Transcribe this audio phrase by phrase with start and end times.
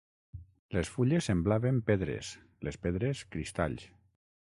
[0.75, 2.33] Les fulles semblaven pedres,
[2.69, 3.91] les pedres cristalls